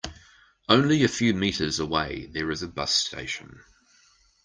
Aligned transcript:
Only 0.67 1.03
a 1.03 1.07
few 1.07 1.31
meters 1.35 1.79
away 1.79 2.25
there 2.25 2.49
is 2.49 2.63
a 2.63 2.67
bus 2.67 2.91
station. 2.91 3.61